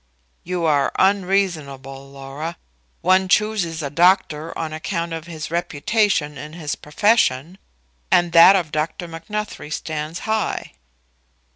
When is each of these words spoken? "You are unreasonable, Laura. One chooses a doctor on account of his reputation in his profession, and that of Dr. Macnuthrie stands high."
"You 0.43 0.65
are 0.65 0.91
unreasonable, 0.97 2.09
Laura. 2.11 2.57
One 3.01 3.27
chooses 3.27 3.83
a 3.83 3.91
doctor 3.91 4.57
on 4.57 4.73
account 4.73 5.13
of 5.13 5.27
his 5.27 5.51
reputation 5.51 6.39
in 6.39 6.53
his 6.53 6.75
profession, 6.75 7.59
and 8.09 8.31
that 8.31 8.55
of 8.55 8.71
Dr. 8.71 9.07
Macnuthrie 9.07 9.69
stands 9.69 10.21
high." 10.21 10.73